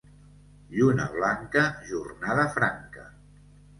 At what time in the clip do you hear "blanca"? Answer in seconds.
1.11-1.63